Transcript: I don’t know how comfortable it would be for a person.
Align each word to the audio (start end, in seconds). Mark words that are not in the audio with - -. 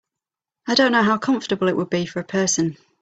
I 0.65 0.73
don’t 0.73 0.93
know 0.93 1.03
how 1.03 1.19
comfortable 1.19 1.67
it 1.67 1.77
would 1.77 1.91
be 1.91 2.07
for 2.07 2.21
a 2.21 2.23
person. 2.23 2.75